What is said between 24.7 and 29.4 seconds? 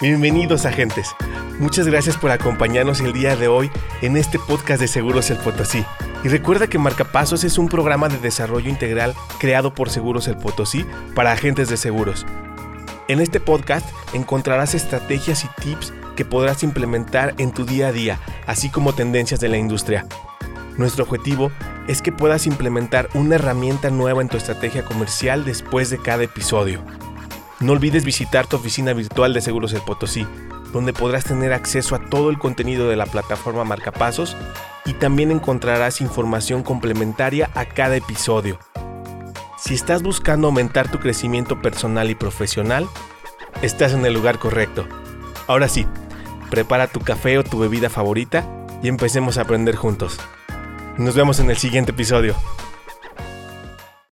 comercial después de cada episodio. No olvides visitar tu oficina virtual de